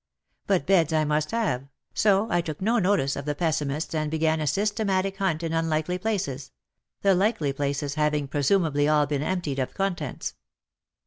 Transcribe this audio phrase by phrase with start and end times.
[0.47, 4.39] But beds I must have, so I took no notice of the pessimists and began
[4.41, 6.49] a systematic hunt in unlikely places—
[7.03, 10.33] the likely places having presumably all been emptied of contents.